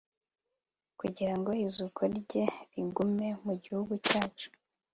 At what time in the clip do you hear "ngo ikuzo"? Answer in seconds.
1.37-1.83